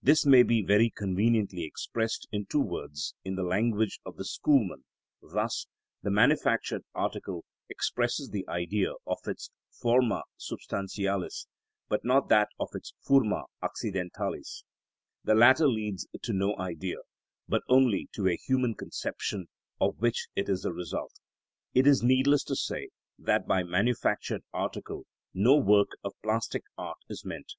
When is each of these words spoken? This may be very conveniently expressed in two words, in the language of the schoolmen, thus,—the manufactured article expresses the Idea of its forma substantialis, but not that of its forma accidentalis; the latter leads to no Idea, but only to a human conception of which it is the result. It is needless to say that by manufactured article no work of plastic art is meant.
This 0.00 0.24
may 0.24 0.44
be 0.44 0.62
very 0.62 0.88
conveniently 0.88 1.64
expressed 1.64 2.28
in 2.30 2.46
two 2.46 2.60
words, 2.60 3.12
in 3.24 3.34
the 3.34 3.42
language 3.42 3.98
of 4.06 4.14
the 4.14 4.24
schoolmen, 4.24 4.84
thus,—the 5.20 6.12
manufactured 6.12 6.84
article 6.94 7.44
expresses 7.68 8.28
the 8.28 8.46
Idea 8.48 8.92
of 9.04 9.18
its 9.26 9.50
forma 9.72 10.22
substantialis, 10.38 11.48
but 11.88 12.04
not 12.04 12.28
that 12.28 12.50
of 12.60 12.68
its 12.74 12.94
forma 13.04 13.46
accidentalis; 13.64 14.62
the 15.24 15.34
latter 15.34 15.66
leads 15.66 16.06
to 16.22 16.32
no 16.32 16.54
Idea, 16.56 16.98
but 17.48 17.62
only 17.68 18.08
to 18.12 18.28
a 18.28 18.36
human 18.36 18.76
conception 18.76 19.48
of 19.80 19.98
which 19.98 20.28
it 20.36 20.48
is 20.48 20.62
the 20.62 20.72
result. 20.72 21.14
It 21.72 21.88
is 21.88 22.00
needless 22.00 22.44
to 22.44 22.54
say 22.54 22.90
that 23.18 23.48
by 23.48 23.64
manufactured 23.64 24.42
article 24.52 25.06
no 25.34 25.56
work 25.56 25.90
of 26.04 26.14
plastic 26.22 26.62
art 26.78 26.98
is 27.08 27.24
meant. 27.24 27.54